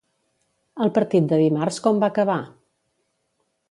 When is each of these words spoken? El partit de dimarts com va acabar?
El 0.85 0.93
partit 0.95 1.29
de 1.33 1.41
dimarts 1.43 1.79
com 1.87 2.03
va 2.05 2.13
acabar? 2.17 2.43